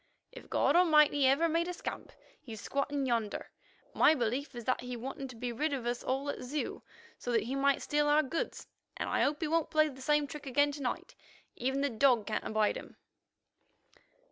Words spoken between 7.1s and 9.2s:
so that he might steal our goods, and